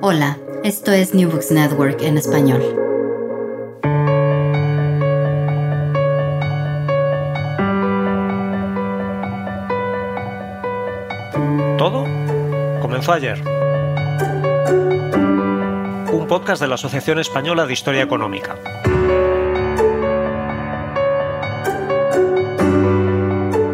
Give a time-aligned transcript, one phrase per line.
[0.00, 2.62] Hola, esto es New Books Network en español.
[11.76, 12.04] Todo
[12.80, 13.42] comenzó ayer.
[16.12, 18.56] Un podcast de la Asociación Española de Historia Económica.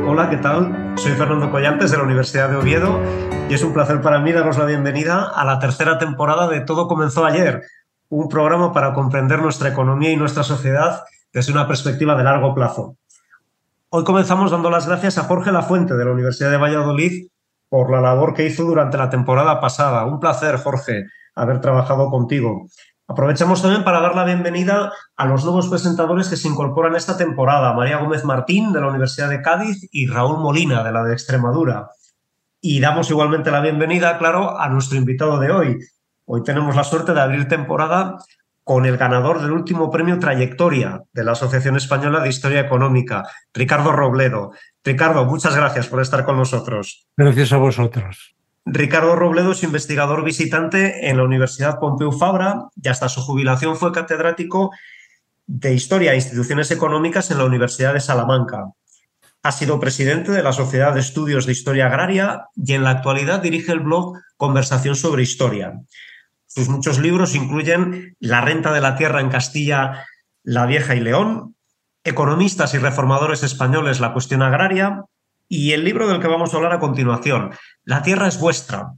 [0.06, 0.94] Hola, ¿qué tal?
[0.96, 2.98] Soy Fernando Collantes de la Universidad de Oviedo
[3.48, 6.88] y es un placer para mí daros la bienvenida a la tercera temporada de Todo
[6.88, 7.62] comenzó ayer,
[8.08, 12.96] un programa para comprender nuestra economía y nuestra sociedad desde una perspectiva de largo plazo.
[13.90, 17.28] Hoy comenzamos dando las gracias a Jorge Lafuente de la Universidad de Valladolid
[17.68, 20.06] por la labor que hizo durante la temporada pasada.
[20.06, 22.66] Un placer, Jorge, haber trabajado contigo.
[23.06, 27.74] Aprovechamos también para dar la bienvenida a los nuevos presentadores que se incorporan esta temporada,
[27.74, 31.90] María Gómez Martín de la Universidad de Cádiz y Raúl Molina de la de Extremadura.
[32.66, 35.78] Y damos igualmente la bienvenida, claro, a nuestro invitado de hoy.
[36.24, 38.16] Hoy tenemos la suerte de abrir temporada
[38.62, 43.92] con el ganador del último premio Trayectoria de la Asociación Española de Historia Económica, Ricardo
[43.92, 44.52] Robledo.
[44.82, 47.06] Ricardo, muchas gracias por estar con nosotros.
[47.18, 48.34] Gracias a vosotros.
[48.64, 53.92] Ricardo Robledo es investigador visitante en la Universidad Pompeu Fabra y hasta su jubilación fue
[53.92, 54.70] catedrático
[55.46, 58.70] de Historia e Instituciones Económicas en la Universidad de Salamanca.
[59.44, 63.42] Ha sido presidente de la Sociedad de Estudios de Historia Agraria y en la actualidad
[63.42, 65.82] dirige el blog Conversación sobre Historia.
[66.46, 70.06] Sus muchos libros incluyen La renta de la tierra en Castilla,
[70.44, 71.56] La Vieja y León,
[72.04, 75.04] Economistas y reformadores españoles, la cuestión agraria,
[75.46, 77.50] y el libro del que vamos a hablar a continuación,
[77.84, 78.94] La tierra es vuestra.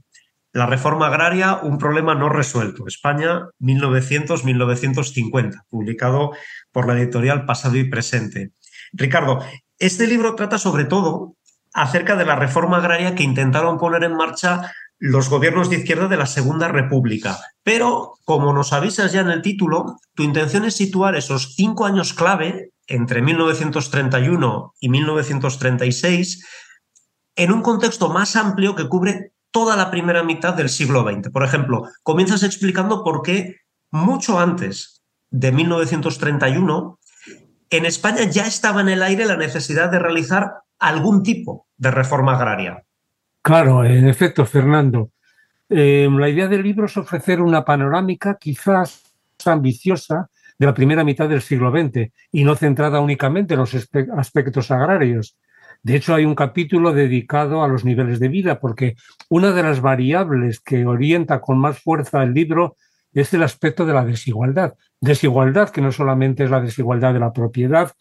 [0.53, 2.87] La reforma agraria, un problema no resuelto.
[2.87, 6.31] España, 1900-1950, publicado
[6.71, 8.51] por la editorial Pasado y Presente.
[8.93, 9.43] Ricardo,
[9.79, 11.35] este libro trata sobre todo
[11.73, 16.17] acerca de la reforma agraria que intentaron poner en marcha los gobiernos de izquierda de
[16.17, 17.39] la Segunda República.
[17.63, 22.13] Pero, como nos avisas ya en el título, tu intención es situar esos cinco años
[22.13, 26.45] clave entre 1931 y 1936
[27.35, 31.29] en un contexto más amplio que cubre toda la primera mitad del siglo XX.
[31.29, 33.57] Por ejemplo, comienzas explicando por qué
[33.91, 36.99] mucho antes de 1931
[37.69, 42.35] en España ya estaba en el aire la necesidad de realizar algún tipo de reforma
[42.35, 42.83] agraria.
[43.41, 45.11] Claro, en efecto, Fernando.
[45.69, 49.03] Eh, la idea del libro es ofrecer una panorámica quizás
[49.45, 54.71] ambiciosa de la primera mitad del siglo XX y no centrada únicamente en los aspectos
[54.71, 55.37] agrarios.
[55.83, 58.95] De hecho, hay un capítulo dedicado a los niveles de vida, porque
[59.29, 62.75] una de las variables que orienta con más fuerza el libro
[63.13, 64.75] es el aspecto de la desigualdad.
[64.99, 67.91] Desigualdad que no solamente es la desigualdad de la propiedad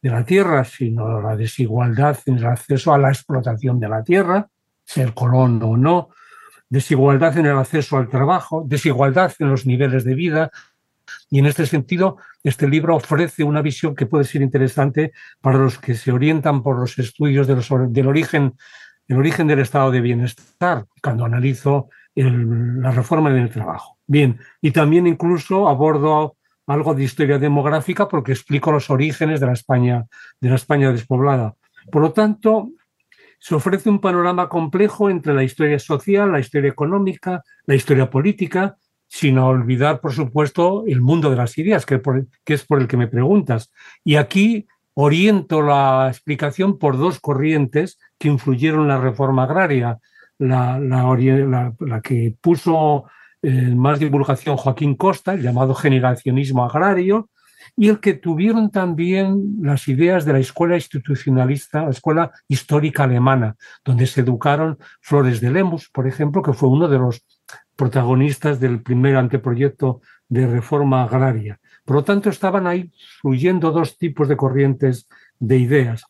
[0.00, 4.48] de la tierra, sino la desigualdad en el acceso a la explotación de la tierra,
[4.84, 6.08] ser colón o no,
[6.68, 10.50] desigualdad en el acceso al trabajo, desigualdad en los niveles de vida,
[11.30, 15.78] y en este sentido, este libro ofrece una visión que puede ser interesante para los
[15.78, 18.54] que se orientan por los estudios del origen,
[19.08, 23.98] el origen del estado de bienestar, cuando analizo la reforma del trabajo.
[24.12, 26.36] Bien, y también incluso abordo
[26.66, 30.04] algo de historia demográfica porque explico los orígenes de la España,
[30.38, 31.54] de la España despoblada.
[31.90, 32.68] Por lo tanto,
[33.38, 38.76] se ofrece un panorama complejo entre la historia social, la historia económica, la historia política
[39.08, 42.02] sin olvidar, por supuesto, el mundo de las ideas, que,
[42.44, 43.72] es por el que me preguntas.
[44.04, 49.98] Y aquí oriento la explicación por dos corrientes que influyeron en la reforma agraria.
[50.38, 50.78] La,
[52.02, 53.06] que puso
[53.42, 57.28] en más divulgación Joaquín Costa, el llamado generacionismo agrario,
[57.76, 63.56] y el que tuvieron también las ideas de la escuela institucionalista, la escuela histórica alemana,
[63.84, 67.24] donde se educaron Flores de Lemus, por ejemplo, que fue uno de los
[67.76, 71.60] protagonistas del primer anteproyecto de reforma agraria.
[71.84, 72.90] Por lo tanto, estaban ahí
[73.20, 75.08] fluyendo dos tipos de corrientes
[75.38, 76.04] de ideas.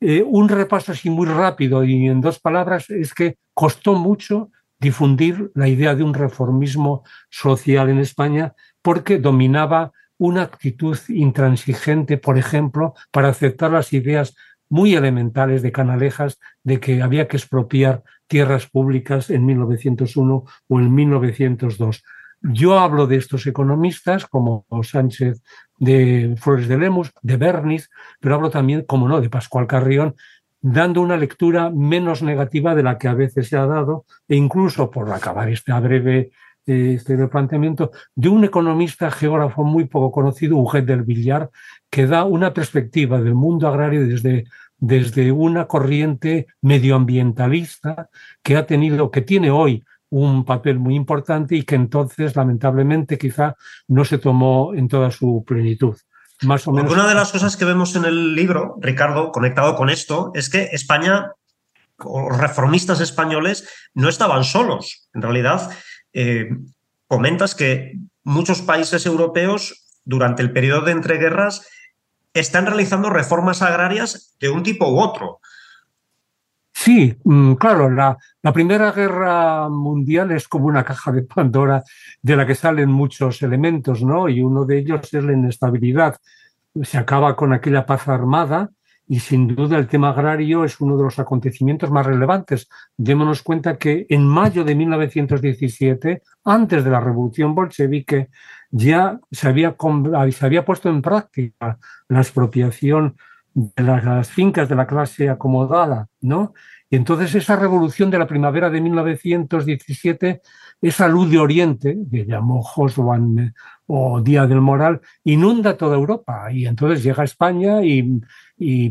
[0.00, 5.50] Eh, un repaso así muy rápido y en dos palabras es que costó mucho difundir
[5.54, 12.94] la idea de un reformismo social en España porque dominaba una actitud intransigente, por ejemplo,
[13.10, 14.34] para aceptar las ideas
[14.68, 20.94] muy elementales de Canalejas de que había que expropiar tierras públicas en 1901 o en
[20.94, 22.02] 1902.
[22.40, 25.42] Yo hablo de estos economistas como Sánchez
[25.78, 27.90] de Flores de Lemus, de Bernis,
[28.20, 30.14] pero hablo también, como no, de Pascual Carrión,
[30.60, 34.90] dando una lectura menos negativa de la que a veces se ha dado, e incluso
[34.90, 36.30] por acabar este breve
[36.68, 41.50] eh, este planteamiento, de un economista geógrafo muy poco conocido, Huguet del Villar,
[41.90, 44.44] que da una perspectiva del mundo agrario desde,
[44.76, 48.10] desde una corriente medioambientalista
[48.42, 53.56] que ha tenido, que tiene hoy un papel muy importante y que entonces, lamentablemente, quizá
[53.88, 55.96] no se tomó en toda su plenitud.
[56.42, 60.68] Una de las cosas que vemos en el libro, Ricardo, conectado con esto, es que
[60.72, 61.32] España,
[61.98, 65.08] o reformistas españoles, no estaban solos.
[65.14, 65.70] En realidad,
[66.12, 66.48] eh,
[67.08, 71.68] comentas que muchos países europeos, durante el periodo de entreguerras,
[72.34, 75.40] están realizando reformas agrarias de un tipo u otro.
[76.88, 78.16] Sí, mm, claro, la,
[78.54, 81.82] Primera Guerra Mundial es como una caja de Pandora
[82.22, 84.26] de la que salen muchos elementos, ¿no?
[84.26, 86.16] Y uno de ellos es la inestabilidad.
[86.82, 88.70] Se acaba con aquella paz armada
[89.06, 92.70] y sin duda el tema agrario es uno de los acontecimientos más relevantes.
[92.96, 98.30] Démonos cuenta que en mayo de 1917, antes de la revolución bolchevique,
[98.70, 99.76] ya se había,
[100.30, 103.14] se había puesto en práctica la expropiación
[103.54, 106.54] de las fincas de la clase acomodada, ¿no?
[106.90, 110.40] Y entonces esa revolución de la primavera de 1917,
[110.80, 113.52] esa luz de Oriente, que llamó Joswan eh,
[113.86, 118.20] o Día del Moral, inunda toda Europa y entonces llega a España y,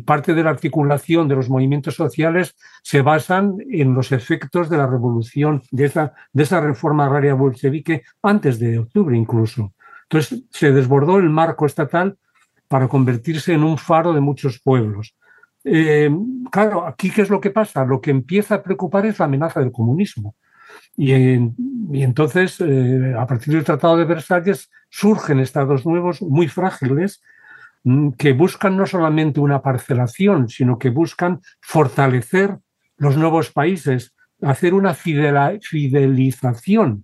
[0.06, 4.88] parte de la articulación de los movimientos sociales se basan en los efectos de la
[4.88, 9.74] revolución, de esa, de esa reforma agraria bolchevique antes de octubre incluso.
[10.04, 12.18] Entonces se desbordó el marco estatal
[12.68, 15.16] para convertirse en un faro de muchos pueblos.
[15.70, 16.10] Eh,
[16.50, 17.84] claro, aquí qué es lo que pasa?
[17.84, 20.38] Lo que empieza a preocupar es la amenaza del comunismo.
[20.96, 27.22] Y, entonces, eh, a partir del Tratado de Versalles, surgen estados nuevos muy frágiles
[27.84, 32.60] mm, que buscan no solamente una parcelación, sino que buscan fortalecer
[32.98, 37.04] los nuevos países, hacer una fidelización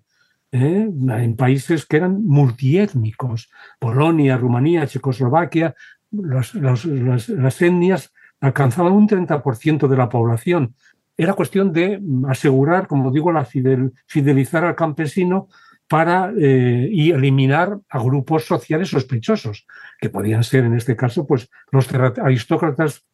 [0.51, 0.89] ¿eh?
[0.89, 5.75] en países que eran multiétnicos, Polonia, Rumanía, Checoslovaquia,
[6.11, 8.13] las etnias
[8.43, 10.75] alcanzaban un 30% de la población.
[11.15, 15.47] Era cuestión de asegurar, como digo, la fidelizar al campesino
[15.87, 19.65] para eh, y eliminar a grupos sociales sospechosos,
[19.97, 23.05] que podían ser en este caso pues, los aristócratas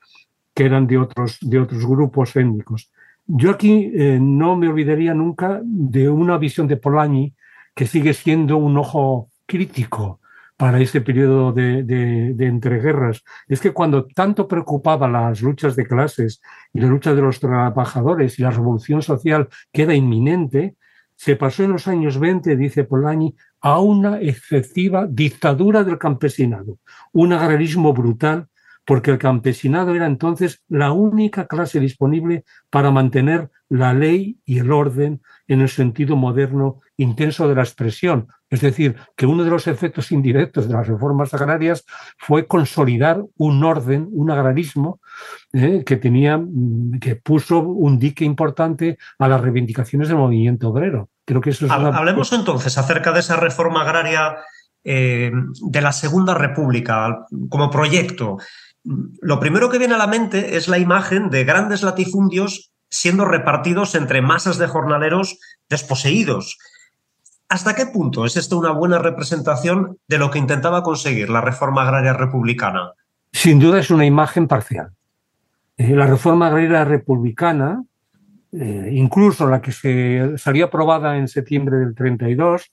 [0.55, 2.91] que eran de otros, de otros grupos étnicos.
[3.27, 7.35] Yo aquí eh, no me olvidaría nunca de una visión de Polanyi
[7.75, 10.19] que sigue siendo un ojo crítico
[10.59, 13.23] para ese periodo de, de, entreguerras.
[13.47, 16.41] Es que cuando tanto preocupaba las luchas de clases
[16.73, 20.75] y la lucha de los trabajadores y la revolución social que era inminente,
[21.15, 26.80] se pasó en los años 20, dice Polanyi, a una excesiva dictadura del campesinado,
[27.13, 28.49] un agrarismo brutal
[28.83, 34.73] porque el campesinado era entonces la única clase disponible para mantener la ley y el
[34.73, 38.27] orden en el sentido moderno intenso de la expresión.
[38.49, 41.85] Es decir, que uno de los efectos indirectos de las reformas agrarias
[42.18, 45.01] fue consolidar un orden, un agrarismo
[45.51, 46.39] eh, que tenía,
[47.01, 51.09] que puso un dique importante a las reivindicaciones del movimiento obrero.
[51.25, 54.37] Creo que eso es Hablemos entonces acerca de esa reforma agraria
[54.83, 58.37] eh, de la Segunda República como proyecto.
[58.83, 63.95] Lo primero que viene a la mente es la imagen de grandes latifundios siendo repartidos
[63.95, 66.57] entre masas de jornaleros desposeídos.
[67.47, 71.83] ¿Hasta qué punto es esto una buena representación de lo que intentaba conseguir la reforma
[71.83, 72.93] agraria republicana?
[73.31, 74.91] Sin duda es una imagen parcial.
[75.77, 77.83] Eh, la reforma agraria republicana,
[78.51, 82.71] eh, incluso la que se salió aprobada en septiembre del 32,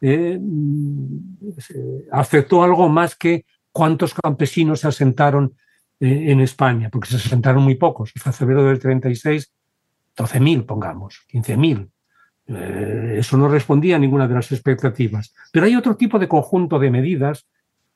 [0.00, 5.54] eh, mm, aceptó algo más que cuántos campesinos se asentaron
[6.00, 8.12] eh, en España, porque se asentaron muy pocos.
[8.16, 9.52] Hasta febrero del 36,
[10.16, 11.88] 12.000, pongamos, 15.000.
[12.46, 15.32] Eh, eso no respondía a ninguna de las expectativas.
[15.52, 17.46] Pero hay otro tipo de conjunto de medidas.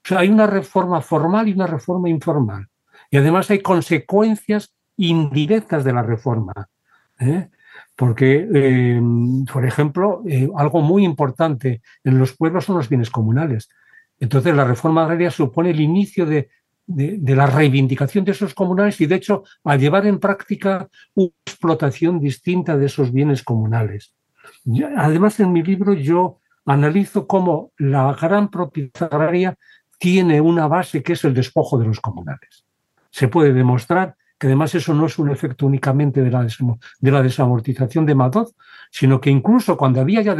[0.04, 2.68] O sea, hay una reforma formal y una reforma informal.
[3.10, 6.52] Y además hay consecuencias indirectas de la reforma.
[7.18, 7.48] ¿eh?
[7.96, 9.00] Porque,
[9.52, 10.22] por ejemplo,
[10.56, 13.68] algo muy importante en los pueblos son los bienes comunales.
[14.20, 16.48] Entonces, la reforma agraria supone el inicio de,
[16.88, 22.18] de, la reivindicación de esos comunales y, de hecho, a llevar en práctica una explotación
[22.18, 24.14] distinta de esos bienes comunales.
[24.96, 29.56] Además, en mi libro yo analizo cómo la gran propiedad agraria
[29.98, 32.64] tiene una base que es el despojo de los comunales.
[33.10, 36.46] Se puede demostrar que además eso no es un efecto únicamente de la,
[37.00, 38.54] de la desamortización de Madoz,
[38.90, 40.36] sino que incluso cuando había ya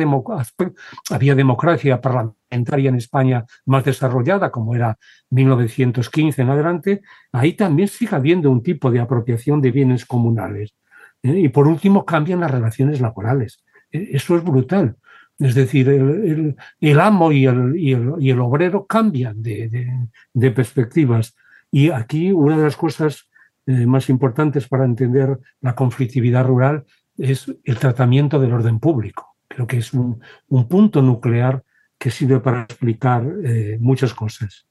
[1.10, 4.96] había democracia parlamentaria en España más desarrollada, como era
[5.30, 7.02] 1915 en adelante,
[7.32, 10.74] ahí también sigue habiendo un tipo de apropiación de bienes comunales.
[11.22, 11.40] ¿eh?
[11.40, 13.64] Y por último, cambian las relaciones laborales.
[13.90, 14.96] E, eso es brutal.
[15.38, 21.36] Es decir, el, amo y el, y, el, obrero cambian de, de perspectivas.
[21.70, 23.28] Y aquí una de las cosas
[23.68, 26.86] eh, más importantes para entender la conflictividad rural
[27.18, 29.36] es el tratamiento del orden público.
[29.46, 30.22] Creo que es un,
[30.70, 31.62] punto nuclear
[31.98, 34.66] que sirve para explicar eh, muchas cosas.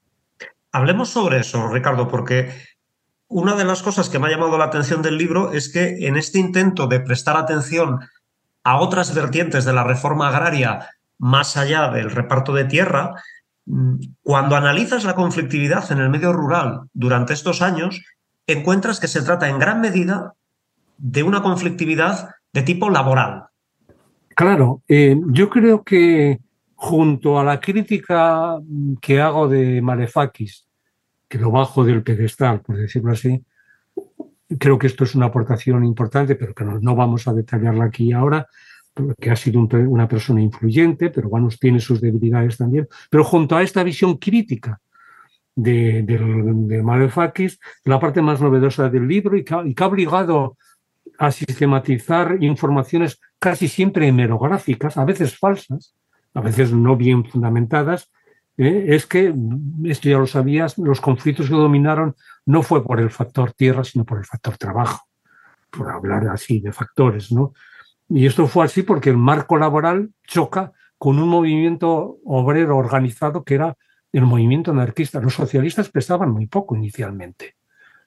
[0.72, 2.50] Hablemos sobre eso, Ricardo, porque
[3.28, 6.18] una de las cosas que me ha llamado la atención del libro es que en
[6.18, 8.00] este intento de prestar atención
[8.64, 10.90] a otras vertientes de la reforma agraria
[11.20, 13.14] más allá del reparto de tierra,
[13.68, 18.02] mm, cuando analizas la conflictividad en el medio rural durante estos años,
[18.48, 20.34] encuentras que se trata en gran medida
[20.98, 23.46] de una conflictividad de tipo laboral.
[24.30, 26.40] Claro, eh, yo creo que
[26.76, 28.58] junto a la crítica
[29.02, 30.66] que hago de Malefakis,
[31.28, 33.44] que lo bajo del pedestal, por decirlo así,
[34.58, 38.48] creo que esto es una aportación importante, pero que no, vamos a detallarla aquí ahora,
[38.94, 42.88] porque ha sido una persona influyente, pero bueno, tiene sus debilidades también.
[43.10, 44.80] Pero junto a esta visión crítica
[45.58, 46.84] de, de,
[47.84, 50.56] la parte más novedosa del libro y que, ha obligado
[51.18, 55.96] a sistematizar informaciones casi siempre hemerográficas, a veces falsas,
[56.36, 58.12] a veces no bien fundamentadas,
[58.56, 58.86] ¿eh?
[58.90, 59.34] es que,
[59.86, 64.06] esto ya lo sabías, los conflictos que dominaron no fue por el factor tierra, sino
[64.06, 65.08] por el factor trabajo,
[65.72, 67.54] por hablar así de factores, ¿no?
[68.10, 73.56] Y esto fue así porque el marco laboral choca con un movimiento obrero organizado que
[73.56, 73.76] era
[74.18, 75.22] el movimiento anarquista.
[75.22, 77.56] Los socialistas pesaban muy poco inicialmente.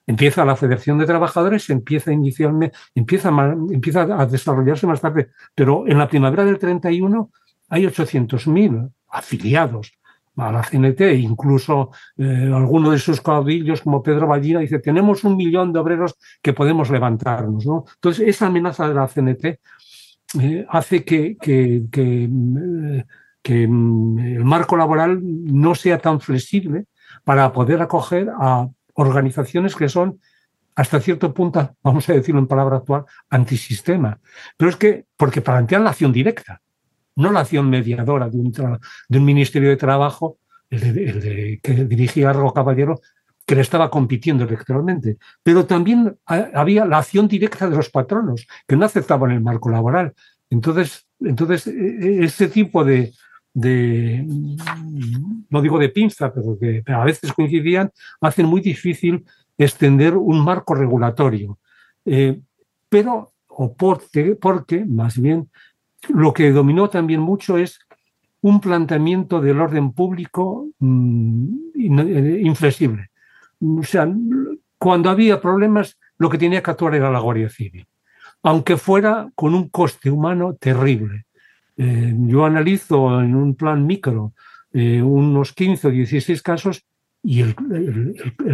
[0.07, 6.09] Empieza la Federación de Trabajadores, empieza inicialmente, empieza, a desarrollarse más tarde, pero en la
[6.09, 7.31] primavera del 31
[7.69, 9.93] hay 800.000 afiliados
[10.37, 15.37] a la CNT, incluso eh, alguno de sus caudillos, como Pedro Ballina, dice, tenemos un
[15.37, 17.67] millón de obreros que podemos levantarnos.
[17.67, 17.85] ¿no?
[17.95, 19.45] Entonces, esa amenaza de la CNT
[20.40, 23.05] eh, hace que eh,
[23.42, 26.87] que mm, el marco laboral no sea tan flexible
[27.25, 30.20] para poder acoger a organizaciones que son
[30.76, 34.18] hasta cierto punto, vamos a decirlo en palabra actual, antisistema.
[34.56, 36.61] Pero es que, porque plantean la acción directa,
[37.16, 40.38] no la acción mediadora de un, de un Ministerio de Trabajo,
[40.70, 43.00] el, que dirigía Argo Caballero,
[43.44, 45.18] que le estaba compitiendo electoralmente.
[45.42, 50.14] Pero también había la acción directa de los patronos, que no aceptaban el marco laboral.
[50.49, 53.12] Entonces, entonces e, e, ese tipo de,
[53.52, 54.25] de,
[55.49, 57.90] no digo de pinza, pero que a veces coincidían,
[58.21, 59.25] hacen muy difícil
[59.59, 61.59] extender un marco regulatorio.
[62.04, 62.40] Eh,
[62.88, 65.50] pero, o porque, porque, más bien,
[66.09, 67.78] lo que dominó también mucho es
[68.42, 73.11] un planteamiento del orden público mm, eh, inflexible.
[73.61, 74.09] O sea,
[74.78, 77.87] cuando había problemas, lo que tenía que actuar era la Guardia Civil,
[78.42, 81.26] aunque fuera con un coste humano terrible.
[81.83, 84.35] Eh, yo analizo en un plan micro
[84.71, 86.85] eh, unos 15 o 16 casos
[87.23, 87.55] y el,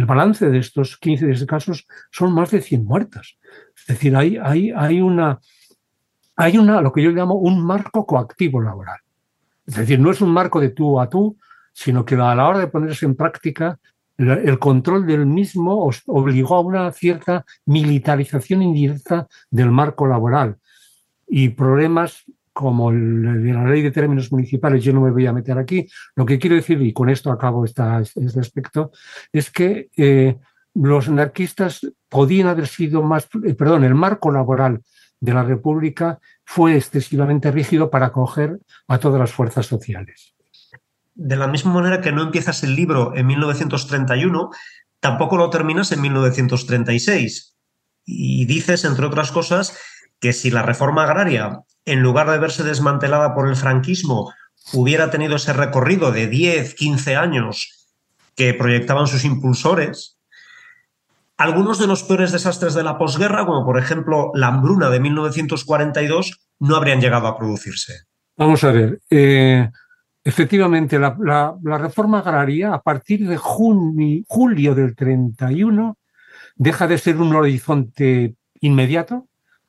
[0.05, 3.37] balance de estos 15 o 16 casos son más de 100 muertas.
[3.75, 5.41] Es decir, hay, hay, hay, una,
[6.37, 9.01] hay una, lo que yo llamo un marco coactivo laboral.
[9.65, 11.35] Es decir, no es un marco de tú a tú,
[11.73, 13.77] sino que a la hora de ponerse en práctica,
[14.17, 20.55] el control del mismo obligó a una cierta militarización indirecta del marco laboral
[21.27, 22.23] y problemas
[22.57, 25.87] como la ley de términos municipales, yo no me voy a meter aquí.
[26.15, 27.83] Lo que quiero decir, y con esto acabo este
[28.39, 28.89] aspecto,
[29.31, 30.37] es que eh,
[30.73, 34.81] los anarquistas podían haber sido más, eh, perdón, el marco laboral
[35.19, 40.33] de la República fue excesivamente rígido para acoger a todas las fuerzas sociales.
[41.13, 44.49] De la misma manera que no empiezas el libro en 1931,
[44.99, 47.55] tampoco lo terminas en 1936.
[48.03, 49.77] Y dices, entre otras cosas,
[50.19, 54.31] que si la reforma agraria en lugar de verse desmantelada por el franquismo,
[54.73, 57.87] hubiera tenido ese recorrido de 10, 15 años
[58.35, 60.17] que proyectaban sus impulsores,
[61.39, 66.39] Algunos de los peores desastres de la posguerra, como por ejemplo la hambruna de 1942,
[66.59, 67.93] no habrían llegado a producirse.
[68.35, 68.99] Vamos a ver.
[69.11, 69.69] Eh,
[70.23, 75.95] efectivamente, la, reforma agraria, a partir de julio del 31,
[76.55, 79.26] deja de ser un horizonte inmediato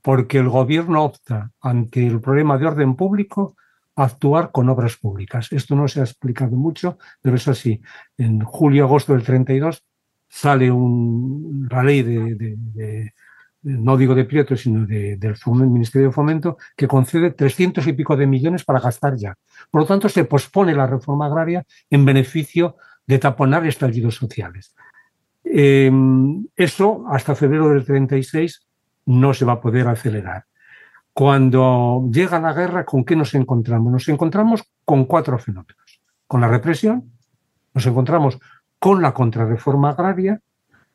[0.09, 3.57] porque el gobierno opta ante el problema de orden público
[3.95, 5.53] a actuar con obras públicas.
[5.53, 7.83] Esto no se ha explicado mucho, pero es así.
[8.17, 9.85] En julio-agosto del 32
[10.27, 13.12] sale un, ley de,
[13.65, 15.29] no digo de Prieto, sino del
[15.69, 19.37] Ministerio de Fomento, que concede 300 y pico de millones para gastar ya.
[19.71, 24.75] Por lo tanto, se pospone la reforma agraria en beneficio de taponar estallidos sociales.
[25.45, 25.93] Eh,
[26.57, 28.67] eso, hasta febrero del 36,
[29.09, 30.45] no se va a poder acelerar.
[31.15, 33.91] Cuando llega la guerra, ¿con qué nos encontramos?
[33.91, 36.03] Nos encontramos con cuatro fenómenos.
[36.27, 37.11] Con la represión,
[37.73, 38.38] nos encontramos
[38.79, 40.43] con la contrarreforma agraria,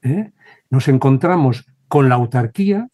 [0.04, 0.32] ¿eh?
[0.70, 2.88] nos encontramos con la autarquía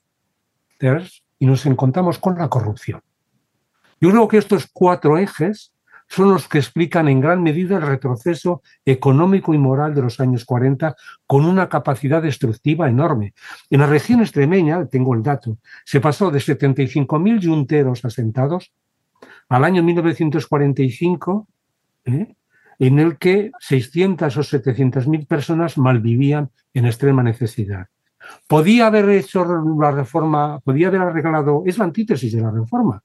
[1.37, 3.01] y nos encontramos con la corrupción.
[3.99, 5.73] Yo creo que estos cuatro ejes
[6.09, 10.43] son los que explican en gran medida el retroceso económico y moral de los años
[10.43, 10.95] 40
[11.27, 13.33] con una capacidad destructiva enorme.
[13.69, 18.73] En la región extremeña, tengo el dato, se pasó de 75.000 yunteros asentados
[19.49, 21.47] al año 1945,
[22.05, 22.35] ¿eh?
[22.79, 27.87] en el que 600 o 700.000 personas malvivían en extrema necesidad.
[28.47, 29.45] Podía haber hecho
[29.79, 33.01] la reforma, podía haber arreglado, es la antítesis de la reforma.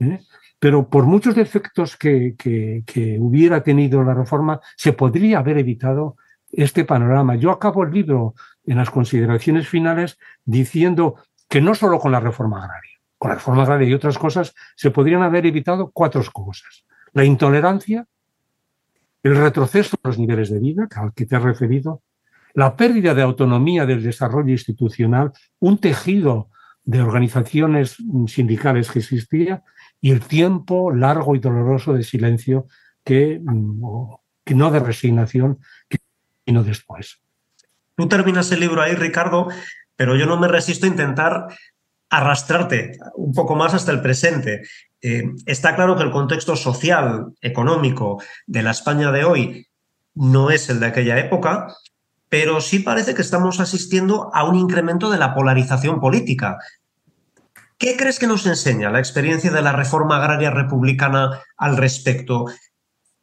[0.00, 0.20] ¿eh?
[0.64, 2.34] Pero por muchos defectos que,
[3.20, 6.16] hubiera tenido la reforma, se podría haber evitado
[6.50, 7.36] este panorama.
[7.36, 11.16] Yo acabo el libro en las consideraciones finales diciendo
[11.50, 14.90] que no solo con la reforma agraria, con la reforma agraria y otras cosas, se
[14.90, 16.86] podrían haber evitado cuatro cosas.
[17.12, 18.06] La intolerancia,
[19.22, 22.00] el retroceso de los niveles de vida al que te has referido,
[22.54, 26.48] la pérdida de autonomía del desarrollo institucional, un tejido
[26.84, 29.62] de organizaciones sindicales que existía
[30.04, 32.66] y el tiempo largo y doloroso de silencio
[33.02, 33.80] que, mm,
[34.54, 35.60] no de resignación,
[36.44, 37.22] vino después.
[37.96, 39.48] Tú terminas el libro ahí, Ricardo,
[39.96, 41.46] pero yo no me resisto a intentar
[42.10, 44.64] arrastrarte un poco más hasta el presente.
[45.00, 49.68] Eh, está claro que el contexto social, económico de la España de hoy
[50.14, 51.68] no es el de aquella época,
[52.28, 56.58] pero sí parece que estamos asistiendo a un incremento de la polarización política.
[57.78, 62.46] ¿Qué crees que nos enseña la experiencia de la reforma agraria republicana al respecto?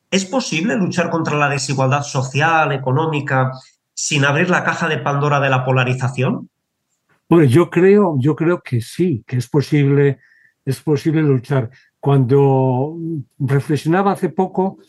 [0.09, 3.51] ¿Es posible luchar contra la desigualdad social, económica,
[3.93, 6.49] sin abrir la caja de Pandora de la polarización?
[7.29, 10.19] Bueno, yo creo, yo creo que sí, que es posible,
[10.65, 11.69] es posible luchar.
[11.97, 12.97] Cuando
[13.39, 14.79] reflexionaba hace poco,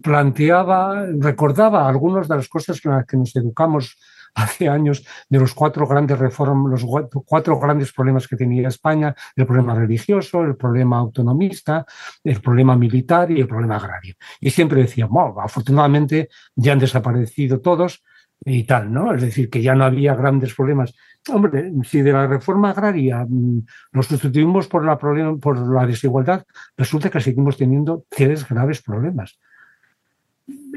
[0.00, 3.98] planteaba, recordaba algunas de las cosas con las que nos educamos
[4.34, 9.46] hace años de los cuatro grandes reformas, los cuatro grandes problemas que tenía España, el
[9.46, 11.84] problema religioso, el problema autonomista,
[12.22, 14.14] el problema militar y el problema agrario.
[14.40, 15.08] Y siempre decía,
[15.42, 18.02] afortunadamente ya han desaparecido todos
[18.44, 19.12] y tal, ¿no?
[19.12, 20.94] Es decir, que ya no había grandes problemas.
[21.28, 26.44] Hombre, si de la reforma agraria mm, nos sustituimos por la, por la desigualdad,
[26.76, 29.38] resulta que seguimos teniendo tres graves problemas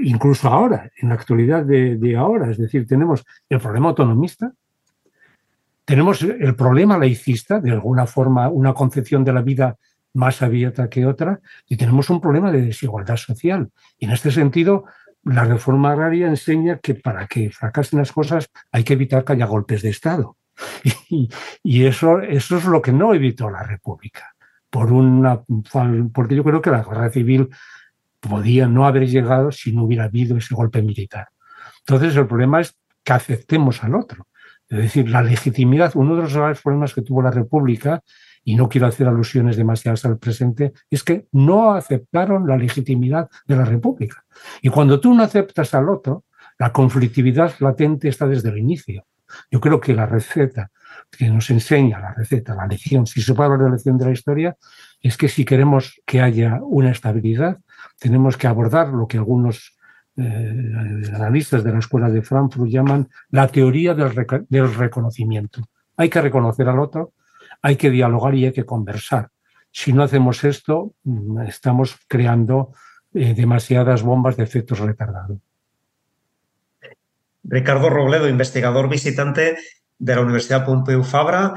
[0.02, 2.52] incluso ahora, en la actualidad de, ahora.
[2.52, 4.52] Es decir, tenemos el problema autonomista,
[5.86, 9.78] tenemos el problema laicista, de alguna forma una concepción de la vida
[10.14, 13.70] más abierta que otra, y tenemos un problema de desigualdad social.
[13.98, 14.86] Y en este sentido,
[15.24, 19.46] la reforma agraria enseña que para que fracasen las cosas hay que evitar que haya
[19.46, 20.38] golpes de Estado.
[21.64, 24.34] Y, eso, eso es lo que no evitó la República.
[24.70, 25.42] Por una,
[26.14, 27.50] porque yo creo que la guerra civil
[28.22, 31.28] podía no haber llegado si no hubiera habido ese golpe militar.
[31.80, 34.28] Entonces, el problema es que aceptemos al otro.
[34.70, 38.02] Es decir, la legitimidad, uno de los graves problemas que tuvo la República,
[38.44, 43.56] y no quiero hacer alusiones demasiadas al presente, es que no aceptaron la legitimidad de
[43.56, 44.24] la República.
[44.62, 46.26] Y cuando tú no aceptas al otro,
[46.58, 49.06] la conflictividad latente está desde el inicio.
[49.50, 50.72] Yo creo que la receta
[51.10, 54.12] que nos enseña, la receta, la lección, si se puede hablar de lección de la
[54.12, 54.58] historia,
[55.02, 57.60] es que si queremos que haya una estabilidad,
[58.00, 59.78] tenemos que abordar lo que algunos
[60.18, 60.64] eh,
[61.14, 65.62] analistas de la Escuela de Frankfurt llaman la teoría del, reconocimiento.
[65.98, 67.14] Hay que reconocer al otro,
[67.62, 69.30] hay que dialogar y hay que conversar.
[69.72, 72.74] Si no hacemos esto, mm, estamos creando
[73.14, 75.38] eh, demasiadas bombas de efectos retardados.
[77.44, 79.58] Ricardo Robledo, investigador visitante
[79.98, 81.54] de la Universidad Pompeu Fabra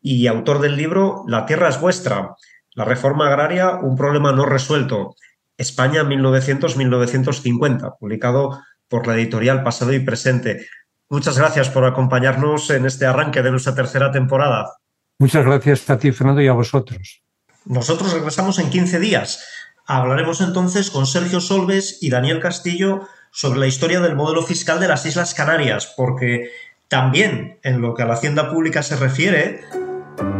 [0.00, 2.34] y autor del libro La tierra es vuestra,
[2.72, 5.14] la reforma agraria, un problema no resuelto.
[5.58, 10.66] España 1900-1950, publicado por la editorial Pasado y Presente.
[11.10, 14.72] Muchas gracias por acompañarnos en este arranque de nuestra tercera temporada.
[15.18, 17.22] Muchas gracias a ti, Fernando, y a vosotros.
[17.64, 19.44] Nosotros regresamos en 15 días.
[19.86, 24.88] Hablaremos entonces con Sergio Solves y Daniel Castillo sobre la historia del modelo fiscal de
[24.88, 26.50] las Islas Canarias, porque
[26.88, 29.62] también en lo que a la hacienda pública se refiere,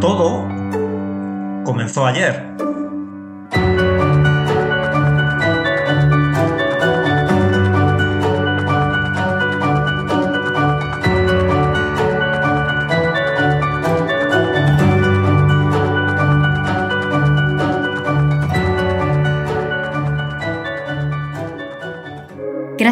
[0.01, 0.47] todo
[1.65, 2.68] comenzó ayer.